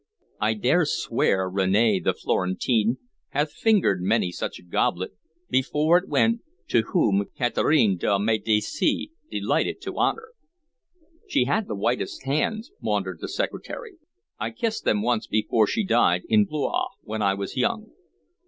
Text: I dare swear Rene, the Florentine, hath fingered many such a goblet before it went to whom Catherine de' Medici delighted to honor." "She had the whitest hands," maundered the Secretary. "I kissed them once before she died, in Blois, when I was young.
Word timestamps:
I 0.39 0.55
dare 0.55 0.83
swear 0.87 1.47
Rene, 1.47 1.99
the 1.99 2.15
Florentine, 2.15 2.97
hath 3.29 3.51
fingered 3.51 4.01
many 4.01 4.31
such 4.31 4.57
a 4.57 4.63
goblet 4.63 5.11
before 5.47 5.99
it 5.99 6.09
went 6.09 6.41
to 6.69 6.81
whom 6.81 7.25
Catherine 7.37 7.97
de' 7.97 8.17
Medici 8.17 9.11
delighted 9.29 9.79
to 9.81 9.99
honor." 9.99 10.29
"She 11.27 11.45
had 11.45 11.67
the 11.67 11.75
whitest 11.75 12.23
hands," 12.23 12.71
maundered 12.81 13.19
the 13.21 13.29
Secretary. 13.29 13.97
"I 14.39 14.49
kissed 14.49 14.85
them 14.85 15.03
once 15.03 15.27
before 15.27 15.67
she 15.67 15.83
died, 15.83 16.23
in 16.27 16.45
Blois, 16.45 16.87
when 17.03 17.21
I 17.21 17.35
was 17.35 17.55
young. 17.55 17.91